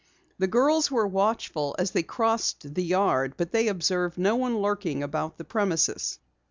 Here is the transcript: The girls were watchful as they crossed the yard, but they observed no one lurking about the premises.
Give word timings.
The 0.39 0.47
girls 0.47 0.89
were 0.89 1.05
watchful 1.05 1.75
as 1.77 1.91
they 1.91 2.01
crossed 2.01 2.73
the 2.73 2.81
yard, 2.83 3.35
but 3.37 3.51
they 3.51 3.67
observed 3.67 4.17
no 4.17 4.35
one 4.35 4.59
lurking 4.59 5.03
about 5.03 5.37
the 5.37 5.45
premises. 5.45 6.17